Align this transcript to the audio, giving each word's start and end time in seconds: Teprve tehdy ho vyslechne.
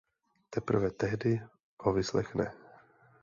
Teprve 0.49 0.91
tehdy 0.91 1.41
ho 1.79 1.93
vyslechne. 1.93 2.51